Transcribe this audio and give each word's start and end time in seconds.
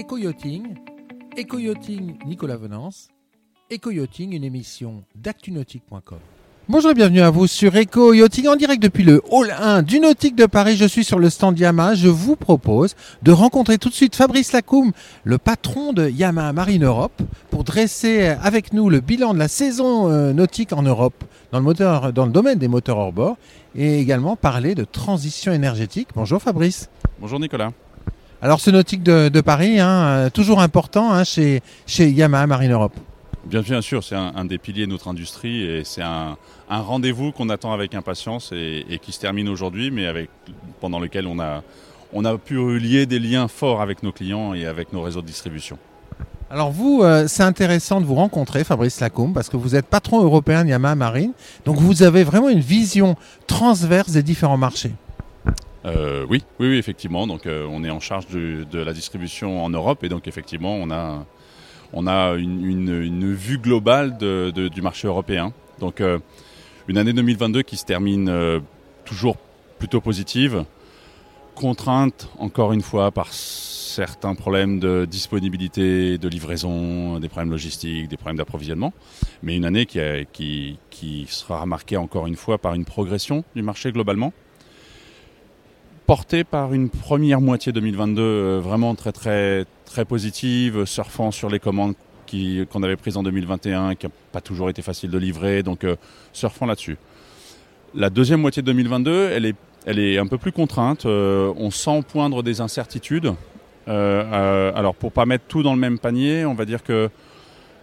Éco-yachting, 0.00 0.64
Nicolas 2.24 2.56
Venance, 2.56 3.08
Éco-yachting, 3.68 4.32
une 4.34 4.44
émission 4.44 5.04
d'actunautique.com. 5.14 6.18
Bonjour 6.70 6.92
et 6.92 6.94
bienvenue 6.94 7.20
à 7.20 7.28
vous 7.28 7.46
sur 7.46 7.76
Eco 7.76 8.14
Yachting 8.14 8.48
en 8.48 8.56
direct 8.56 8.82
depuis 8.82 9.04
le 9.04 9.20
Hall 9.30 9.50
1 9.50 9.82
du 9.82 10.00
Nautique 10.00 10.36
de 10.36 10.46
Paris. 10.46 10.76
Je 10.76 10.86
suis 10.86 11.04
sur 11.04 11.18
le 11.18 11.28
stand 11.28 11.58
Yamaha. 11.58 11.96
Je 11.96 12.08
vous 12.08 12.34
propose 12.34 12.96
de 13.20 13.30
rencontrer 13.30 13.76
tout 13.76 13.90
de 13.90 13.94
suite 13.94 14.16
Fabrice 14.16 14.52
Lacoum, 14.52 14.92
le 15.24 15.36
patron 15.36 15.92
de 15.92 16.08
Yamaha 16.08 16.54
Marine 16.54 16.84
Europe, 16.84 17.20
pour 17.50 17.64
dresser 17.64 18.28
avec 18.42 18.72
nous 18.72 18.88
le 18.88 19.00
bilan 19.00 19.34
de 19.34 19.38
la 19.38 19.48
saison 19.48 20.08
euh, 20.08 20.32
nautique 20.32 20.72
en 20.72 20.82
Europe 20.82 21.24
dans 21.52 21.58
le, 21.58 21.64
moteur, 21.64 22.14
dans 22.14 22.24
le 22.24 22.32
domaine 22.32 22.58
des 22.58 22.68
moteurs 22.68 22.96
hors 22.96 23.12
bord 23.12 23.36
et 23.74 24.00
également 24.00 24.34
parler 24.34 24.74
de 24.74 24.84
transition 24.84 25.52
énergétique. 25.52 26.08
Bonjour 26.14 26.40
Fabrice. 26.40 26.88
Bonjour 27.20 27.38
Nicolas. 27.38 27.72
Alors 28.42 28.60
ce 28.60 28.70
nautique 28.70 29.02
de, 29.02 29.28
de 29.28 29.40
Paris, 29.42 29.80
hein, 29.80 30.04
euh, 30.06 30.30
toujours 30.30 30.60
important 30.60 31.12
hein, 31.12 31.24
chez, 31.24 31.62
chez 31.86 32.08
Yamaha 32.10 32.46
Marine 32.46 32.72
Europe. 32.72 32.94
Bien, 33.44 33.60
bien 33.60 33.82
sûr, 33.82 34.02
c'est 34.02 34.14
un, 34.14 34.32
un, 34.34 34.44
des 34.46 34.56
piliers 34.56 34.86
de 34.86 34.90
notre 34.90 35.08
industrie 35.08 35.62
et 35.62 35.82
c'est 35.84 36.02
un, 36.02 36.36
un 36.70 36.80
rendez-vous 36.80 37.32
qu'on 37.32 37.50
attend 37.50 37.72
avec 37.72 37.94
impatience 37.94 38.50
et, 38.52 38.86
et 38.88 38.98
qui 38.98 39.12
se 39.12 39.20
termine 39.20 39.48
aujourd'hui, 39.48 39.90
mais 39.90 40.06
avec, 40.06 40.30
pendant 40.80 41.00
lequel 41.00 41.26
on 41.26 41.38
a, 41.38 41.62
on 42.12 42.24
a 42.24 42.38
pu 42.38 42.78
lier 42.78 43.04
des 43.06 43.18
liens 43.18 43.48
forts 43.48 43.82
avec 43.82 44.02
nos 44.02 44.12
clients 44.12 44.54
et 44.54 44.66
avec 44.66 44.92
nos 44.92 45.02
réseaux 45.02 45.22
de 45.22 45.26
distribution. 45.26 45.78
Alors 46.50 46.70
vous, 46.70 47.02
euh, 47.02 47.26
c'est 47.28 47.42
intéressant 47.42 48.00
de 48.00 48.06
vous 48.06 48.14
rencontrer, 48.16 48.64
Fabrice 48.64 49.00
Lacombe, 49.00 49.34
parce 49.34 49.48
que 49.48 49.56
vous 49.56 49.76
êtes 49.76 49.86
patron 49.86 50.22
européen 50.22 50.64
de 50.64 50.70
Yamaha 50.70 50.94
Marine, 50.94 51.32
donc 51.64 51.76
vous 51.76 52.02
avez 52.02 52.24
vraiment 52.24 52.48
une 52.48 52.60
vision 52.60 53.16
transverse 53.46 54.10
des 54.10 54.22
différents 54.22 54.56
marchés. 54.56 54.92
Euh, 55.86 56.26
oui, 56.28 56.42
oui, 56.58 56.68
oui, 56.68 56.76
effectivement. 56.76 57.26
Donc, 57.26 57.46
euh, 57.46 57.66
on 57.70 57.84
est 57.84 57.90
en 57.90 58.00
charge 58.00 58.26
de, 58.28 58.78
la 58.78 58.92
distribution 58.92 59.64
en 59.64 59.70
Europe 59.70 60.04
et 60.04 60.08
donc 60.08 60.28
effectivement, 60.28 60.74
on 60.74 60.90
a, 60.90 61.24
on 61.92 62.06
a 62.06 62.34
une, 62.34 63.34
vue 63.34 63.58
globale 63.58 64.16
du 64.18 64.82
marché 64.82 65.08
européen. 65.08 65.52
Donc, 65.78 66.00
euh, 66.00 66.18
une 66.88 66.98
année 66.98 67.12
2022 67.12 67.62
qui 67.62 67.76
se 67.76 67.84
termine 67.84 68.60
toujours 69.04 69.36
plutôt 69.78 70.00
positive, 70.00 70.64
contrainte 71.54 72.28
encore 72.38 72.72
une 72.72 72.82
fois 72.82 73.10
par 73.10 73.32
certains 73.32 74.34
problèmes 74.34 74.78
de 74.80 75.04
disponibilité, 75.04 76.18
de 76.18 76.28
livraison, 76.28 77.18
des 77.18 77.28
problèmes 77.28 77.50
logistiques, 77.50 78.08
des 78.08 78.16
problèmes 78.16 78.36
d'approvisionnement, 78.36 78.92
mais 79.42 79.56
une 79.56 79.64
année 79.64 79.86
qui, 79.86 80.78
qui 80.90 81.26
sera 81.28 81.64
marquée 81.66 81.96
encore 81.96 82.26
une 82.26 82.36
fois 82.36 82.58
par 82.58 82.74
une 82.74 82.84
progression 82.84 83.44
du 83.54 83.62
marché 83.62 83.92
globalement 83.92 84.32
porté 86.10 86.42
par 86.42 86.74
une 86.74 86.88
première 86.90 87.40
moitié 87.40 87.70
2022 87.70 88.20
euh, 88.20 88.60
vraiment 88.60 88.96
très 88.96 89.12
très 89.12 89.64
très 89.84 90.04
positive, 90.04 90.84
surfant 90.84 91.30
sur 91.30 91.48
les 91.48 91.60
commandes 91.60 91.94
qu'on 92.28 92.82
avait 92.82 92.96
prises 92.96 93.16
en 93.16 93.22
2021, 93.22 93.94
qui 93.94 94.06
n'a 94.06 94.12
pas 94.32 94.40
toujours 94.40 94.70
été 94.70 94.82
facile 94.82 95.10
de 95.10 95.18
livrer, 95.18 95.62
donc 95.62 95.84
euh, 95.84 95.94
surfant 96.32 96.66
là-dessus. 96.66 96.96
La 97.94 98.10
deuxième 98.10 98.40
moitié 98.40 98.60
de 98.60 98.66
2022, 98.66 99.30
elle 99.32 99.46
est, 99.46 99.54
elle 99.86 100.00
est 100.00 100.18
un 100.18 100.26
peu 100.26 100.36
plus 100.36 100.50
contrainte. 100.50 101.06
Euh, 101.06 101.52
on 101.56 101.70
sent 101.70 102.02
poindre 102.08 102.42
des 102.42 102.60
incertitudes. 102.60 103.32
Alors 103.86 104.96
pour 104.96 105.12
pas 105.12 105.26
mettre 105.26 105.44
tout 105.46 105.62
dans 105.62 105.74
le 105.74 105.80
même 105.80 106.00
panier, 106.00 106.44
on 106.44 106.54
va 106.54 106.64
dire 106.64 106.82
que 106.82 107.08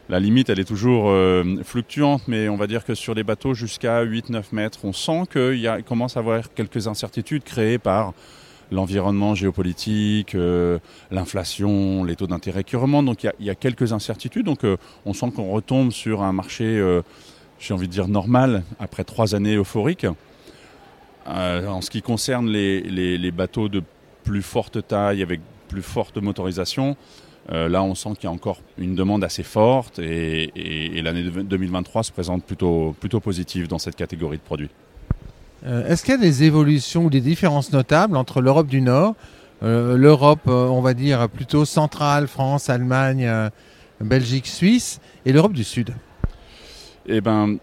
la 0.09 0.21
limite, 0.21 0.49
elle 0.49 0.59
est 0.59 0.67
toujours 0.67 1.09
euh, 1.09 1.43
fluctuante, 1.63 2.23
mais 2.29 2.47
on 2.47 2.55
va 2.55 2.67
dire 2.67 2.85
que 2.85 2.95
sur 2.95 3.13
les 3.13 3.23
bateaux 3.23 3.53
jusqu'à 3.53 4.05
8-9 4.05 4.43
mètres, 4.53 4.79
on 4.83 4.93
sent 4.93 5.23
qu'il 5.31 5.83
commence 5.85 6.15
à 6.15 6.21
avoir 6.21 6.53
quelques 6.53 6.87
incertitudes 6.87 7.43
créées 7.43 7.77
par 7.77 8.13
l'environnement 8.71 9.35
géopolitique, 9.35 10.33
euh, 10.33 10.79
l'inflation, 11.11 12.05
les 12.05 12.15
taux 12.15 12.27
d'intérêt 12.27 12.63
qui 12.63 12.77
remontent. 12.77 13.03
Donc 13.03 13.23
il 13.23 13.45
y, 13.45 13.49
a 13.49 13.55
quelques 13.55 13.91
incertitudes. 13.91 14.45
Donc 14.45 14.63
euh, 14.63 14.77
on 15.05 15.13
sent 15.13 15.31
qu'on 15.35 15.51
retombe 15.51 15.91
sur 15.91 16.21
un 16.21 16.31
marché, 16.31 16.81
j'ai 17.59 17.73
envie 17.73 17.87
de 17.87 17.93
dire, 17.93 18.07
normal, 18.07 18.63
après 18.79 19.03
trois 19.03 19.35
années 19.35 19.55
euphoriques. 19.55 20.07
En 21.25 21.81
ce 21.81 21.89
qui 21.89 22.01
concerne 22.01 22.49
les, 22.49 23.31
bateaux 23.31 23.67
de 23.67 23.83
plus 24.23 24.41
forte 24.41 24.87
taille, 24.87 25.21
avec 25.21 25.41
plus 25.67 25.81
forte 25.81 26.17
motorisation, 26.17 26.95
euh, 27.51 27.69
là, 27.69 27.81
on 27.81 27.95
sent 27.95 28.09
qu'il 28.15 28.25
y 28.25 28.27
a 28.27 28.31
encore 28.31 28.61
une 28.77 28.95
demande 28.95 29.23
assez 29.23 29.43
forte 29.43 29.99
et, 29.99 30.51
et, 30.55 30.97
et 30.97 31.01
l'année 31.01 31.23
2023 31.23 32.03
se 32.03 32.11
présente 32.11 32.43
plutôt, 32.43 32.95
plutôt 32.99 33.19
positive 33.19 33.67
dans 33.67 33.79
cette 33.79 33.95
catégorie 33.95 34.37
de 34.37 34.41
produits. 34.41 34.69
Euh, 35.65 35.87
Est-ce 35.87 36.03
qu'il 36.03 36.13
y 36.13 36.17
a 36.17 36.21
des 36.21 36.43
évolutions 36.43 37.05
ou 37.05 37.09
des 37.09 37.21
différences 37.21 37.71
notables 37.71 38.17
entre 38.17 38.41
l'Europe 38.41 38.67
du 38.67 38.81
Nord, 38.81 39.15
euh, 39.63 39.95
l'Europe, 39.97 40.47
on 40.47 40.81
va 40.81 40.93
dire, 40.93 41.29
plutôt 41.29 41.65
centrale, 41.65 42.27
France, 42.27 42.69
Allemagne, 42.69 43.29
Belgique, 44.01 44.47
Suisse, 44.47 44.99
et 45.25 45.31
l'Europe 45.31 45.53
du 45.53 45.63
Sud? 45.63 45.95
Eh 47.07 47.21
ben, 47.21 47.57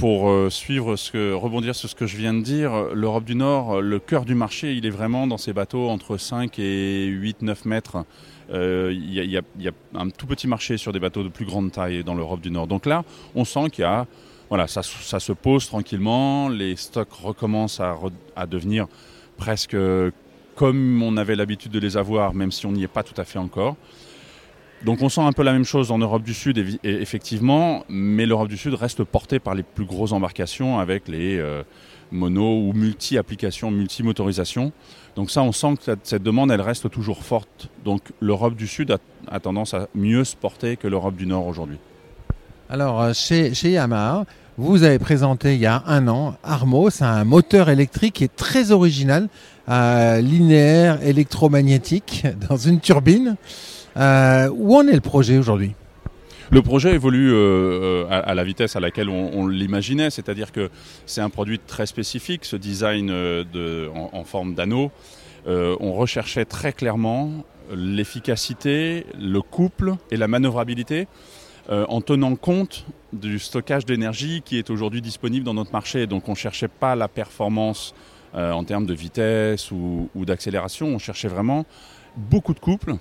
pour 0.00 0.30
euh, 0.30 0.48
suivre 0.48 0.96
ce 0.96 1.12
que, 1.12 1.34
rebondir 1.34 1.74
sur 1.76 1.86
ce 1.90 1.94
que 1.94 2.06
je 2.06 2.16
viens 2.16 2.32
de 2.32 2.40
dire, 2.40 2.86
l'Europe 2.94 3.24
du 3.24 3.34
Nord, 3.34 3.82
le 3.82 3.98
cœur 3.98 4.24
du 4.24 4.34
marché, 4.34 4.72
il 4.72 4.86
est 4.86 4.90
vraiment 4.90 5.26
dans 5.26 5.36
ces 5.36 5.52
bateaux 5.52 5.90
entre 5.90 6.16
5 6.16 6.58
et 6.58 7.06
8-9 7.06 7.68
mètres. 7.68 8.06
Il 8.48 8.56
euh, 8.56 8.92
y, 8.94 9.38
y, 9.58 9.68
a 9.68 9.72
un 9.94 10.08
tout 10.08 10.26
petit 10.26 10.48
marché 10.48 10.78
sur 10.78 10.92
des 10.94 11.00
bateaux 11.00 11.22
de 11.22 11.28
plus 11.28 11.44
grande 11.44 11.70
taille 11.70 12.02
dans 12.02 12.14
l'Europe 12.14 12.40
du 12.40 12.50
Nord. 12.50 12.66
Donc 12.66 12.86
là, 12.86 13.04
on 13.34 13.44
sent 13.44 13.68
qu'il 13.70 13.82
y 13.82 13.86
a, 13.86 14.06
voilà, 14.48 14.66
ça, 14.68 14.82
se 14.82 15.32
pose 15.32 15.66
tranquillement, 15.66 16.48
les 16.48 16.76
stocks 16.76 17.12
recommencent 17.12 17.82
à 18.36 18.46
devenir 18.46 18.86
presque 19.36 19.76
comme 20.54 21.02
on 21.02 21.18
avait 21.18 21.36
l'habitude 21.36 21.72
de 21.72 21.78
les 21.78 21.98
avoir, 21.98 22.32
même 22.32 22.52
si 22.52 22.64
on 22.64 22.72
n'y 22.72 22.84
est 22.84 22.88
pas 22.88 23.02
tout 23.02 23.18
à 23.20 23.24
fait 23.24 23.38
encore. 23.38 23.76
Donc 24.84 25.02
on 25.02 25.10
sent 25.10 25.20
un 25.20 25.32
peu 25.32 25.42
la 25.42 25.52
même 25.52 25.64
chose 25.64 25.90
en 25.90 25.98
Europe 25.98 26.22
du 26.22 26.32
Sud, 26.32 26.78
effectivement, 26.82 27.84
mais 27.88 28.24
l'Europe 28.24 28.48
du 28.48 28.56
Sud 28.56 28.74
reste 28.74 29.04
portée 29.04 29.38
par 29.38 29.54
les 29.54 29.62
plus 29.62 29.84
grosses 29.84 30.12
embarcations 30.12 30.78
avec 30.78 31.06
les 31.06 31.38
euh, 31.38 31.62
mono 32.10 32.68
ou 32.68 32.72
multi-applications, 32.72 33.70
multi-motorisations. 33.70 34.72
Donc 35.16 35.30
ça, 35.30 35.42
on 35.42 35.52
sent 35.52 35.74
que 35.76 35.94
cette, 36.02 36.22
demande, 36.22 36.50
elle 36.50 36.62
reste 36.62 36.90
toujours 36.90 37.22
forte. 37.22 37.68
Donc 37.84 38.00
l'Europe 38.20 38.54
du 38.54 38.66
Sud 38.66 38.96
a, 39.30 39.40
tendance 39.40 39.74
à 39.74 39.88
mieux 39.94 40.24
se 40.24 40.34
porter 40.34 40.76
que 40.76 40.88
l'Europe 40.88 41.16
du 41.16 41.26
Nord 41.26 41.46
aujourd'hui. 41.46 41.78
Alors 42.70 43.02
euh, 43.02 43.12
chez, 43.12 43.52
chez 43.52 43.72
Yamaha, 43.72 44.24
vous 44.56 44.82
avez 44.82 44.98
présenté 44.98 45.54
il 45.54 45.60
y 45.60 45.66
a 45.66 45.82
un 45.86 46.08
an 46.08 46.36
Armo, 46.42 46.88
c'est 46.88 47.04
un 47.04 47.24
moteur 47.24 47.68
électrique 47.68 48.14
qui 48.14 48.24
est 48.24 48.34
très 48.34 48.70
original, 48.72 49.28
euh, 49.68 50.20
linéaire, 50.20 51.02
électromagnétique, 51.02 52.26
dans 52.48 52.56
une 52.56 52.80
turbine. 52.80 53.36
Euh, 53.96 54.48
où 54.52 54.76
en 54.76 54.86
est 54.86 54.94
le 54.94 55.00
projet 55.00 55.38
aujourd'hui? 55.38 55.74
Le 56.50 56.62
projet 56.62 56.94
évolue 56.94 57.30
euh, 57.32 58.06
à, 58.10 58.18
à, 58.18 58.34
la 58.34 58.42
vitesse 58.42 58.74
à 58.74 58.80
laquelle 58.80 59.08
on, 59.08 59.46
l'imaginait, 59.46 60.10
c'est-à-dire 60.10 60.50
que 60.50 60.68
c'est 61.06 61.20
un 61.20 61.30
produit 61.30 61.60
très 61.60 61.86
spécifique, 61.86 62.44
ce 62.44 62.56
design 62.56 63.06
de, 63.06 63.88
en, 63.94 64.24
forme 64.24 64.54
d'anneau. 64.54 64.90
Euh, 65.46 65.76
on 65.80 65.92
recherchait 65.92 66.44
très 66.44 66.72
clairement 66.72 67.44
l'efficacité, 67.72 69.06
le 69.18 69.40
couple 69.40 69.94
et 70.10 70.16
la 70.16 70.28
manœuvrabilité 70.28 71.06
euh, 71.70 71.86
en 71.88 72.00
tenant 72.00 72.34
compte 72.36 72.84
du 73.12 73.38
stockage 73.38 73.86
d'énergie 73.86 74.42
qui 74.44 74.58
est 74.58 74.70
aujourd'hui 74.70 75.00
disponible 75.00 75.44
dans 75.44 75.54
notre 75.54 75.72
marché. 75.72 76.06
Donc 76.06 76.28
on 76.28 76.32
ne 76.32 76.36
cherchait 76.36 76.68
pas 76.68 76.96
la 76.96 77.08
performance 77.08 77.94
euh, 78.34 78.52
en 78.52 78.64
termes 78.64 78.86
de 78.86 78.94
vitesse 78.94 79.70
ou, 79.70 80.08
ou 80.14 80.24
d'accélération, 80.24 80.88
on 80.88 80.98
cherchait 80.98 81.28
vraiment 81.28 81.64
beaucoup 82.16 82.54
de 82.54 82.60
couple 82.60 82.94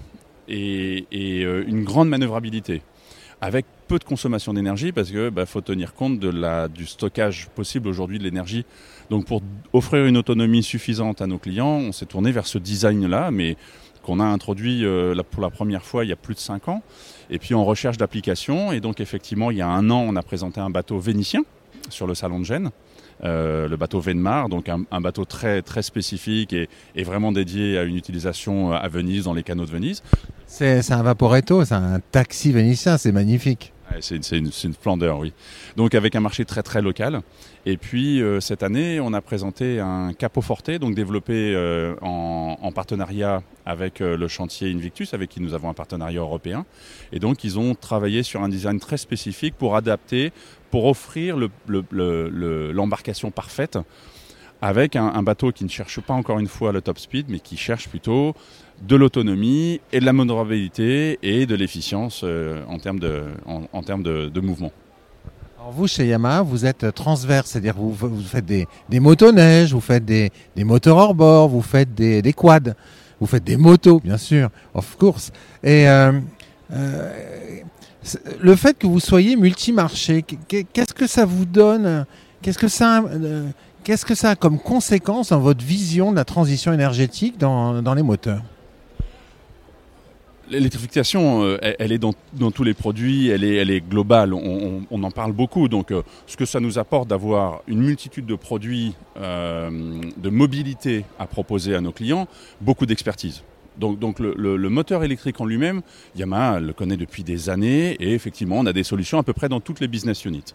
et, 0.49 1.05
euh, 1.43 1.63
une 1.67 1.83
grande 1.83 2.09
manœuvrabilité 2.09 2.81
avec 3.41 3.65
peu 3.87 3.99
de 3.99 4.03
consommation 4.03 4.53
d'énergie 4.53 4.91
parce 4.91 5.11
que 5.11 5.29
bah, 5.29 5.45
faut 5.45 5.61
tenir 5.61 5.93
compte 5.93 6.19
de 6.19 6.29
la, 6.29 6.67
du 6.67 6.85
stockage 6.85 7.47
possible 7.55 7.87
aujourd'hui 7.87 8.19
de 8.19 8.23
l'énergie. 8.23 8.65
Donc 9.09 9.25
pour 9.25 9.41
offrir 9.71 10.05
une 10.05 10.17
autonomie 10.17 10.61
suffisante 10.61 11.21
à 11.21 11.27
nos 11.27 11.37
clients, 11.37 11.77
on 11.77 11.91
s'est 11.91 12.05
tourné 12.05 12.31
vers 12.31 12.47
ce 12.47 12.57
design-là, 12.57 13.31
mais 13.31 13.55
qu'on 14.03 14.19
a 14.19 14.25
introduit 14.25 14.85
euh, 14.85 15.15
pour 15.31 15.41
la 15.41 15.49
première 15.49 15.83
fois 15.83 16.03
il 16.03 16.09
y 16.09 16.13
a 16.13 16.17
plus 16.17 16.35
de 16.35 16.39
5 16.39 16.67
ans. 16.67 16.83
Et 17.29 17.39
puis 17.39 17.55
on 17.55 17.63
recherche 17.63 17.97
d'applications. 17.97 18.71
Et 18.71 18.81
donc 18.81 18.99
effectivement, 18.99 19.51
il 19.51 19.57
y 19.57 19.61
a 19.61 19.67
un 19.67 19.89
an, 19.89 20.03
on 20.05 20.15
a 20.15 20.23
présenté 20.23 20.59
un 20.59 20.69
bateau 20.69 20.99
vénitien 20.99 21.43
sur 21.89 22.07
le 22.07 22.15
salon 22.15 22.39
de 22.39 22.45
Gênes. 22.45 22.69
Euh, 23.23 23.67
le 23.67 23.75
bateau 23.75 23.99
Venmar, 23.99 24.47
donc 24.47 24.69
un, 24.69 25.01
bateau 25.01 25.25
très, 25.25 25.61
très 25.61 25.81
spécifique 25.81 26.53
et, 26.53 26.69
et, 26.95 27.03
vraiment 27.03 27.33
dédié 27.33 27.77
à 27.77 27.83
une 27.83 27.97
utilisation 27.97 28.71
à 28.71 28.87
Venise, 28.87 29.25
dans 29.25 29.33
les 29.33 29.43
canaux 29.43 29.65
de 29.65 29.71
Venise. 29.71 30.03
C'est 30.47 30.91
un 30.91 31.03
vaporetto, 31.03 31.65
c'est 31.65 31.75
un 31.75 31.99
taxi 32.11 32.53
vénitien, 32.53 32.97
c'est 32.97 33.11
magnifique. 33.11 33.73
C'est 34.01 34.15
une, 34.15 34.45
une, 34.45 34.51
une, 34.63 34.73
splendeur, 34.73 35.19
oui. 35.19 35.33
Donc 35.75 35.95
avec 35.95 36.15
un 36.15 36.19
marché 36.19 36.45
très 36.45 36.63
très 36.63 36.81
local. 36.81 37.21
Et 37.65 37.77
puis 37.77 38.21
euh, 38.21 38.39
cette 38.39 38.63
année, 38.63 38.99
on 38.99 39.13
a 39.13 39.21
présenté 39.21 39.79
un 39.79 40.13
capot 40.13 40.41
forte, 40.41 40.71
donc 40.71 40.95
développé 40.95 41.53
euh, 41.53 41.95
en, 42.01 42.57
en, 42.61 42.71
partenariat 42.71 43.43
avec 43.65 44.01
euh, 44.01 44.15
le 44.15 44.27
chantier 44.27 44.71
Invictus, 44.71 45.13
avec 45.13 45.29
qui 45.29 45.41
nous 45.41 45.53
avons 45.53 45.69
un 45.69 45.73
partenariat 45.73 46.21
européen. 46.21 46.65
Et 47.11 47.19
donc 47.19 47.43
ils 47.43 47.59
ont 47.59 47.75
travaillé 47.75 48.23
sur 48.23 48.41
un 48.41 48.49
design 48.49 48.79
très 48.79 48.97
spécifique 48.97 49.55
pour 49.57 49.75
adapter, 49.75 50.31
pour 50.71 50.85
offrir 50.85 51.35
l'embarcation 51.37 53.27
le, 53.27 53.31
le, 53.31 53.35
parfaite 53.35 53.77
avec 54.61 54.95
un, 54.95 55.23
bateau 55.23 55.51
qui 55.51 55.63
ne 55.63 55.69
cherche 55.69 55.99
pas 56.01 56.13
encore 56.13 56.39
une 56.39 56.47
fois 56.47 56.71
le 56.71 56.81
top 56.81 56.99
speed, 56.99 57.27
mais 57.29 57.39
qui 57.39 57.55
cherche 57.55 57.87
plutôt 57.87 58.35
de 58.81 58.95
l'autonomie 58.95 59.79
et 59.91 59.99
de 59.99 60.05
la 60.05 60.13
manœuvrabilité 60.13 61.19
et 61.21 61.45
de 61.45 61.55
l'efficience 61.55 62.21
euh, 62.23 62.63
en 62.67 62.77
termes, 62.79 62.99
de, 62.99 63.23
en, 63.45 63.81
de, 63.81 64.39
mouvement. 64.39 64.71
Alors 65.59 65.71
vous, 65.71 65.87
chez 65.87 66.07
Yamaha, 66.07 66.41
vous 66.41 66.65
êtes 66.65 66.93
transverse, 66.93 67.51
c'est-à-dire 67.51 67.75
vous, 67.75 67.91
vous 67.91 68.21
faites 68.21 68.45
des, 68.45 68.67
des 68.89 68.99
motoneiges, 68.99 69.73
vous 69.73 69.81
faites 69.81 70.05
des, 70.05 70.31
moteurs 70.57 70.97
hors 70.97 71.15
bord, 71.15 71.49
vous 71.49 71.61
faites 71.61 71.93
des, 71.93 72.33
quads, 72.33 72.73
vous 73.19 73.27
faites 73.27 73.43
des 73.43 73.57
motos, 73.57 73.99
bien 73.99 74.17
sûr, 74.17 74.49
of 74.73 74.97
course. 74.97 75.31
Et 75.63 75.87
euh, 75.87 76.19
euh, 76.73 77.59
le 78.39 78.55
fait 78.55 78.77
que 78.77 78.87
vous 78.87 78.99
soyez 78.99 79.35
multimarché, 79.35 80.23
qu'est-ce 80.23 80.93
que 80.93 81.07
ça 81.07 81.25
vous 81.25 81.45
donne? 81.45 82.05
Qu'est-ce 82.41 82.57
que 82.57 82.69
ça 82.69 83.03
Qu'est-ce 83.83 84.05
que 84.05 84.15
ça 84.15 84.31
a 84.31 84.35
comme 84.35 84.59
conséquence 84.59 85.29
dans 85.29 85.39
votre 85.39 85.63
vision 85.63 86.11
de 86.11 86.15
la 86.15 86.25
transition 86.25 86.73
énergétique 86.73 87.37
dans, 87.37 87.81
dans 87.81 87.93
les 87.93 88.03
moteurs? 88.03 88.41
L'électrification, 90.49 91.43
euh, 91.43 91.57
elle 91.61 91.91
est 91.91 91.99
dans, 91.99 92.13
dans, 92.33 92.49
tous 92.49 92.63
les 92.63 92.73
produits, 92.73 93.29
elle 93.29 93.43
est, 93.43 93.55
elle 93.55 93.69
est 93.69 93.81
globale, 93.81 94.33
on, 94.33 94.81
on, 94.89 95.03
en 95.03 95.11
parle 95.11 95.31
beaucoup. 95.31 95.67
Donc 95.67 95.91
euh, 95.91 96.01
ce 96.25 96.35
que 96.37 96.45
ça 96.45 96.59
nous 96.59 96.79
apporte 96.79 97.07
d'avoir 97.07 97.61
une 97.67 97.81
multitude 97.81 98.25
de 98.25 98.35
produits 98.35 98.95
euh, 99.17 100.01
de 100.17 100.29
mobilité 100.29 101.05
à 101.19 101.27
proposer 101.27 101.75
à 101.75 101.81
nos 101.81 101.91
clients, 101.91 102.27
beaucoup 102.61 102.87
d'expertise. 102.87 103.43
Donc, 103.77 103.99
donc 103.99 104.19
le, 104.19 104.33
le, 104.35 104.69
moteur 104.69 105.03
électrique 105.03 105.39
en 105.39 105.45
lui-même, 105.45 105.81
Yamaha 106.15 106.59
le 106.59 106.73
connaît 106.73 106.97
depuis 106.97 107.23
des 107.23 107.49
années 107.49 107.91
et 107.99 108.13
effectivement 108.13 108.57
on 108.57 108.65
a 108.65 108.73
des 108.73 108.83
solutions 108.83 109.19
à 109.19 109.23
peu 109.23 109.33
près 109.33 109.49
dans 109.49 109.61
toutes 109.61 109.79
les 109.79 109.87
business 109.87 110.25
units. 110.25 110.53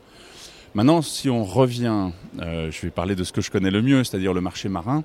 Maintenant, 0.75 1.03
si 1.03 1.31
on 1.31 1.45
revient, 1.45 2.11
euh, 2.41 2.69
je 2.73 2.83
vais 2.83 2.91
parler 2.91 3.15
de 3.15 3.23
ce 3.23 3.33
que 3.33 3.41
je 3.41 3.49
connais 3.53 3.71
le 3.71 3.81
mieux, 3.81 4.03
c'est-à-dire 4.03 4.35
le 4.35 4.41
marché 4.41 4.69
marin. 4.69 5.05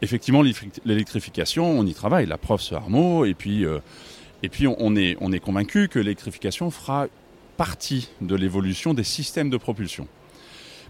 Effectivement, 0.00 0.42
l'électrification, 0.84 1.78
on 1.78 1.84
y 1.84 1.92
travaille. 1.92 2.24
La 2.24 2.38
preuve, 2.38 2.62
ce 2.62 2.74
Armo, 2.74 3.26
et 3.26 3.34
puis, 3.34 3.66
euh, 3.66 3.80
on 4.78 4.96
est 4.96 5.40
convaincu 5.40 5.88
que 5.88 5.98
l'électrification 5.98 6.70
fera 6.70 7.08
partie 7.58 8.08
de 8.22 8.34
l'évolution 8.34 8.94
des 8.94 9.04
systèmes 9.04 9.50
de 9.50 9.58
propulsion. 9.58 10.08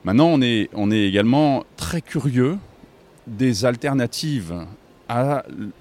Maintenant, 0.04 0.28
on 0.28 0.40
est, 0.40 0.70
on 0.74 0.92
est 0.92 1.08
également 1.08 1.64
très 1.76 2.00
curieux 2.00 2.58
des 3.26 3.64
alternatives 3.64 4.54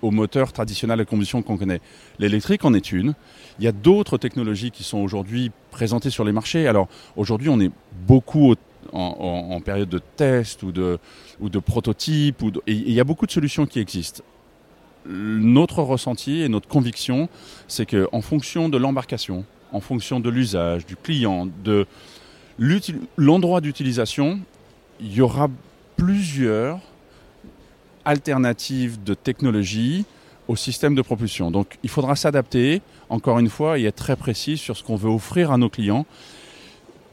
au 0.02 0.12
moteur 0.12 0.52
traditionnel 0.52 1.00
à 1.00 1.06
combustion 1.06 1.42
qu'on 1.42 1.58
connaît. 1.58 1.82
L'électrique 2.20 2.66
en 2.66 2.74
est 2.74 2.92
une. 2.92 3.14
Il 3.60 3.66
y 3.66 3.68
a 3.68 3.72
d'autres 3.72 4.18
technologies 4.18 4.72
qui 4.72 4.84
sont 4.84 5.00
aujourd'hui 5.00 5.52
présentées 5.72 6.10
sur 6.10 6.24
les 6.24 6.32
marchés. 6.32 6.68
Alors 6.68 6.88
aujourd'hui, 7.16 7.50
on 7.50 7.60
est 7.60 7.72
beaucoup 8.08 8.52
au, 8.52 8.56
en, 8.92 9.60
période 9.62 9.90
de 9.90 10.00
test 10.00 10.64
ou 10.64 10.72
de, 10.72 11.00
ou 11.40 11.50
de 11.50 11.60
prototype. 11.60 12.44
Et 12.68 12.74
il 12.74 12.92
y 12.92 13.00
a 13.00 13.04
beaucoup 13.04 13.26
de 13.26 13.32
solutions 13.32 13.66
qui 13.66 13.80
existent. 13.80 14.24
Notre 15.06 15.82
ressenti 15.82 16.42
et 16.42 16.50
notre 16.50 16.68
conviction, 16.68 17.30
c'est 17.68 17.86
qu'en 17.86 18.22
fonction 18.22 18.70
de 18.70 18.78
l'embarcation, 18.78 19.46
en 19.72 19.82
fonction 19.82 20.20
de 20.20 20.30
l'usage, 20.30 20.86
du 20.86 20.96
client, 20.96 21.48
de 21.64 21.88
l'endroit 23.18 23.60
d'utilisation, 23.60 24.40
il 25.02 25.14
y 25.14 25.22
aura 25.22 25.50
plusieurs 25.98 26.80
alternatives 28.06 29.04
de 29.04 29.14
technologie 29.14 30.06
au 30.48 30.56
système 30.56 30.96
de 30.96 31.02
propulsion. 31.02 31.52
Donc 31.52 31.78
il 31.84 31.90
faudra 31.90 32.16
s'adapter, 32.16 32.82
encore 33.10 33.40
une 33.40 33.50
fois, 33.50 33.80
et 33.80 33.86
être 33.86 33.96
très 33.96 34.16
précis 34.16 34.58
sur 34.58 34.78
ce 34.78 34.84
qu'on 34.84 34.96
veut 34.96 35.10
offrir 35.10 35.52
à 35.52 35.58
nos 35.58 35.70
clients. 35.70 36.06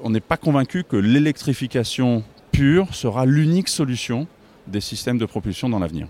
On 0.02 0.10
n'est 0.10 0.20
pas 0.20 0.36
convaincu 0.36 0.84
que 0.84 0.96
l'électrification 0.96 2.24
pure 2.52 2.94
sera 2.94 3.26
l'unique 3.26 3.68
solution 3.68 4.26
des 4.66 4.80
systèmes 4.80 5.18
de 5.18 5.26
propulsion 5.26 5.68
dans 5.68 5.78
l'avenir. 5.78 6.08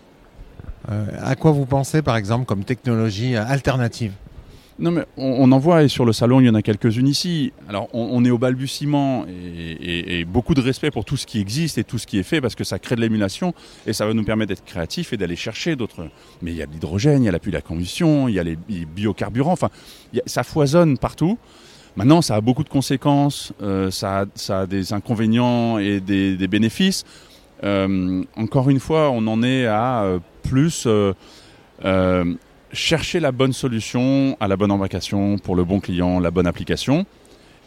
Euh, 0.91 1.07
à 1.23 1.37
quoi 1.37 1.51
vous 1.51 1.67
pensez 1.67 2.01
par 2.03 2.17
exemple 2.17 2.47
comme 2.47 2.65
technologie 2.65 3.37
alternative? 3.37 4.13
Non, 4.81 4.93
mais 4.93 5.05
on, 5.19 5.53
en 5.53 5.59
voit 5.59 5.83
et 5.83 5.89
sur 5.89 6.07
le 6.07 6.15
salon, 6.15 6.41
il 6.41 6.47
y 6.47 6.49
en 6.49 6.55
a 6.55 6.63
quelques-unes 6.63 7.07
ici. 7.07 7.53
Alors, 7.69 7.89
on, 7.93 8.25
est 8.25 8.31
au 8.31 8.39
balbutiement 8.39 9.27
et, 9.29 10.25
beaucoup 10.25 10.55
de 10.55 10.63
respect 10.63 10.91
pour 10.91 11.05
tout 11.05 11.19
ce 11.19 11.27
qui 11.27 11.39
existe 11.39 11.77
et 11.77 11.85
tout 11.85 11.99
ce 11.99 12.07
qui 12.07 12.19
est 12.19 12.23
fait 12.23 12.41
parce 12.41 12.55
que 12.55 12.65
ça 12.65 12.79
crée 12.79 12.97
de 12.97 13.03
l'émulation 13.03 13.53
et 13.87 13.93
ça 13.93 14.07
va 14.07 14.15
nous 14.15 14.25
permettre 14.25 14.49
d'être 14.49 14.65
créatifs 14.65 15.13
et 15.13 15.19
d'aller 15.19 15.37
chercher 15.37 15.77
d'autres. 15.77 16.09
Mais 16.41 16.53
il 16.53 16.57
y 16.57 16.63
a 16.63 16.67
l'hydrogène, 16.67 17.23
il 17.23 17.27
y 17.27 17.29
a 17.29 17.33
l'appui 17.33 17.51
de 17.51 17.57
la 17.57 17.63
combustion, 17.63 18.27
il 18.27 18.35
y 18.35 18.39
a 18.39 18.43
les, 18.43 18.57
biocarburants, 18.57 19.53
enfin, 19.53 19.69
ça 20.25 20.43
foisonne 20.43 20.97
partout. 20.97 21.39
Maintenant, 21.97 22.23
ça 22.23 22.37
a 22.37 22.41
beaucoup 22.41 22.65
de 22.65 22.71
conséquences, 22.71 23.53
euh, 23.61 23.91
ça, 23.91 24.25
a, 24.49 24.67
des 24.67 24.95
inconvénients 24.95 25.77
et 25.79 26.01
des, 26.01 26.37
des 26.37 26.49
bénéfices. 26.49 27.05
Euh, 27.65 28.23
encore 28.37 28.71
une 28.71 28.81
fois, 28.81 29.11
on 29.11 29.27
en 29.27 29.43
est 29.43 29.67
à 29.67 30.05
euh, 30.05 30.21
plus 30.43 30.89
euh, 32.71 32.75
chercher 32.75 33.21
la 33.21 33.33
bonne 33.33 33.53
solution 33.53 34.37
à 34.41 34.49
la 34.49 34.57
bonne 34.57 34.71
embarcation 34.71 35.39
pour 35.39 35.57
le 35.57 35.65
bon 35.65 35.81
client, 35.81 36.21
la 36.21 36.31
bonne 36.31 36.47
application. 36.47 37.07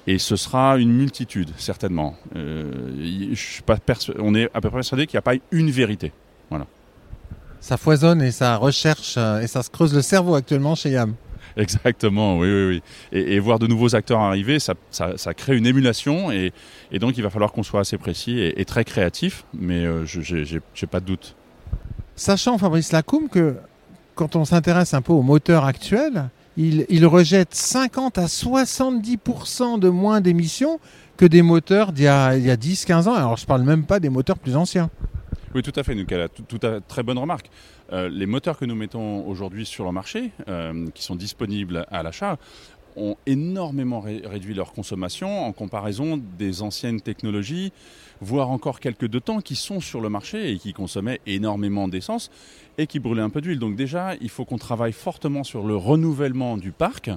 Et 0.05 0.17
ce 0.17 0.35
sera 0.35 0.77
une 0.77 0.91
multitude, 0.91 1.51
certainement. 1.57 2.15
Euh, 2.35 2.71
je 3.31 3.35
suis 3.35 3.61
pas 3.61 3.77
on 4.19 4.35
est 4.35 4.49
à 4.53 4.59
peu 4.59 4.69
près 4.69 4.79
persuadé 4.79 5.07
qu'il 5.07 5.15
n'y 5.15 5.19
a 5.19 5.21
pas 5.21 5.35
une 5.51 5.71
vérité. 5.71 6.11
Voilà. 6.49 6.67
Ça 7.61 7.77
foisonne 7.77 8.21
et 8.21 8.31
ça 8.31 8.57
recherche 8.57 9.17
et 9.17 9.47
ça 9.47 9.63
se 9.63 9.69
creuse 9.69 9.93
le 9.93 10.01
cerveau 10.01 10.35
actuellement 10.35 10.75
chez 10.75 10.89
YAM. 10.89 11.15
Exactement, 11.55 12.39
oui, 12.39 12.47
oui, 12.47 12.65
oui. 12.67 12.81
Et, 13.11 13.35
et, 13.35 13.39
voir 13.39 13.59
de 13.59 13.67
nouveaux 13.67 13.95
acteurs 13.95 14.19
arriver, 14.19 14.59
ça, 14.59 14.73
ça, 14.89 15.17
ça 15.17 15.33
crée 15.33 15.55
une 15.55 15.67
émulation 15.67 16.31
et, 16.31 16.51
et, 16.91 16.99
donc 16.99 17.17
il 17.17 17.23
va 17.23 17.29
falloir 17.29 17.51
qu'on 17.51 17.63
soit 17.63 17.81
assez 17.81 17.97
précis 17.97 18.39
et, 18.39 18.59
et 18.59 18.65
très 18.65 18.83
créatif, 18.83 19.45
mais 19.53 19.85
euh, 19.85 20.05
je 20.05 20.43
n'ai 20.43 20.87
pas 20.89 20.99
de 20.99 21.05
doute. 21.05 21.35
Sachant, 22.15 22.57
Fabrice 22.57 22.91
Lacombe, 22.91 23.29
que 23.29 23.55
quand 24.15 24.35
on 24.35 24.45
s'intéresse 24.45 24.93
un 24.93 25.01
peu 25.01 25.13
au 25.13 25.21
moteur 25.21 25.65
actuel, 25.65 26.29
il, 26.57 26.85
il, 26.89 27.05
rejette 27.05 27.55
50 27.55 28.17
à 28.17 28.25
70% 28.25 29.79
de 29.79 29.89
moins 29.89 30.21
d'émissions 30.21 30.79
que 31.17 31.25
des 31.25 31.41
moteurs 31.41 31.91
d'il 31.91 32.05
y 32.05 32.07
a, 32.07 32.27
a 32.27 32.37
10-15 32.37 33.07
ans. 33.07 33.13
Alors 33.13 33.37
je 33.37 33.43
ne 33.43 33.47
parle 33.47 33.63
même 33.63 33.85
pas 33.85 33.99
des 33.99 34.09
moteurs 34.09 34.37
plus 34.37 34.55
anciens. 34.55 34.89
Oui, 35.55 35.61
tout 35.61 35.73
à 35.75 35.83
fait. 35.83 35.93
A 36.13 36.27
tout, 36.27 36.59
très 36.87 37.03
bonne 37.03 37.17
remarque. 37.17 37.49
Euh, 37.91 38.09
les 38.09 38.25
moteurs 38.25 38.57
que 38.57 38.65
nous 38.65 38.75
mettons 38.75 39.25
aujourd'hui 39.27 39.65
sur 39.65 39.85
le 39.85 39.91
marché, 39.91 40.31
euh, 40.47 40.87
qui 40.95 41.03
sont 41.03 41.15
disponibles 41.15 41.85
à 41.91 42.01
l'achat, 42.01 42.37
ont 42.95 43.15
énormément 43.25 43.99
ré 43.99 44.21
réduit 44.25 44.53
leur 44.53 44.73
consommation 44.73 45.45
en 45.45 45.51
comparaison 45.51 46.21
des 46.37 46.61
anciennes 46.61 47.01
technologies, 47.01 47.71
voire 48.21 48.49
encore 48.49 48.79
quelques 48.79 49.07
de 49.07 49.19
temps 49.19 49.41
qui 49.41 49.55
sont 49.55 49.79
sur 49.79 50.01
le 50.01 50.09
marché 50.09 50.51
et 50.51 50.57
qui 50.57 50.73
consommaient 50.73 51.19
énormément 51.25 51.87
d'essence 51.87 52.31
et 52.77 52.87
qui 52.87 52.99
brûlaient 52.99 53.21
un 53.21 53.29
peu 53.29 53.41
d'huile. 53.41 53.59
Donc 53.59 53.75
déjà, 53.75 54.15
il 54.21 54.29
faut 54.29 54.45
qu'on 54.45 54.57
travaille 54.57 54.93
fortement 54.93 55.43
sur 55.43 55.65
le 55.65 55.75
renouvellement 55.75 56.57
du 56.57 56.71
parc 56.71 57.09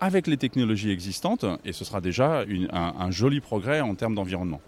avec 0.00 0.26
les 0.26 0.36
technologies 0.36 0.90
existantes 0.90 1.44
et 1.64 1.72
ce 1.72 1.84
sera 1.84 2.00
déjà 2.00 2.44
un 2.72 3.10
joli 3.10 3.40
progrès 3.40 3.80
en 3.80 3.94
termes 3.94 4.14
d'environnement. 4.14 4.60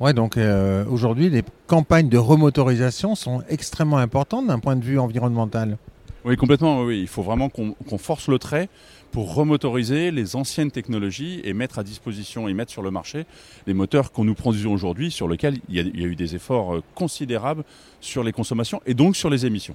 Ouais, 0.00 0.14
donc 0.14 0.38
euh, 0.38 0.86
aujourd'hui, 0.86 1.28
les 1.28 1.42
campagnes 1.66 2.08
de 2.08 2.16
remotorisation 2.16 3.14
sont 3.14 3.42
extrêmement 3.50 3.98
importantes 3.98 4.46
d'un 4.46 4.58
point 4.58 4.74
de 4.74 4.82
vue 4.82 4.98
environnemental. 4.98 5.76
Oui, 6.24 6.36
complètement. 6.36 6.82
Oui, 6.82 7.00
il 7.00 7.08
faut 7.08 7.22
vraiment 7.22 7.48
qu'on 7.48 7.72
qu 7.72 7.98
force 7.98 8.28
le 8.28 8.38
trait 8.38 8.68
pour 9.10 9.34
remotoriser 9.34 10.10
les 10.10 10.36
anciennes 10.36 10.70
technologies 10.70 11.40
et 11.44 11.52
mettre 11.52 11.78
à 11.78 11.82
disposition 11.84 12.46
et 12.48 12.54
mettre 12.54 12.70
sur 12.70 12.82
le 12.82 12.90
marché 12.90 13.26
les 13.66 13.74
moteurs 13.74 14.12
qu'on 14.12 14.24
nous 14.24 14.34
produisons 14.34 14.72
aujourd'hui, 14.72 15.10
sur 15.10 15.28
lesquels 15.28 15.58
il 15.68 15.76
y, 15.76 15.80
a, 15.80 15.82
il 15.82 16.00
y, 16.00 16.04
a, 16.04 16.06
eu 16.06 16.16
des 16.16 16.34
efforts 16.34 16.76
euh, 16.76 16.82
considérables 16.94 17.64
sur 18.00 18.22
les 18.22 18.32
consommations 18.32 18.80
et 18.86 18.94
donc 18.94 19.16
sur 19.16 19.30
les 19.30 19.46
émissions. 19.46 19.74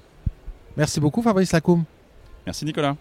Merci 0.78 1.00
beaucoup, 1.00 1.22
Fabrice 1.22 1.52
Lacoum. 1.52 1.84
Merci, 2.46 2.66
Nicolas. 2.66 2.96